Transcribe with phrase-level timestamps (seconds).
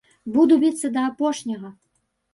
[0.37, 1.69] Буду біцца да апошняга!